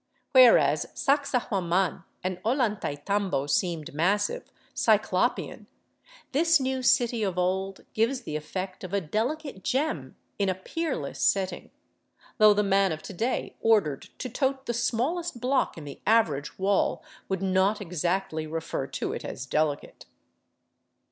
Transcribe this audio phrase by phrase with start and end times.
[0.31, 5.67] Whereas Sacsahuaman and Ollantaytambo seemed massive, cyclopean,
[6.31, 11.19] this new city of old gives the effect of a delicate gem in a peerless
[11.19, 11.69] setting—
[12.39, 16.57] though the man of to day ordered to tote the smallest block in the average
[16.57, 20.07] wall would not exactly refer to it as delicate.